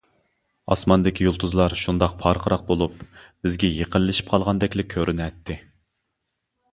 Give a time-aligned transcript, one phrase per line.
[0.75, 2.95] ئاسماندىكى يۇلتۇزلار شۇنداق پارقىراق بولۇپ،
[3.49, 5.59] بىزگە يېقىنلىشىپ قالغاندەكلا كۆرۈنەتتى.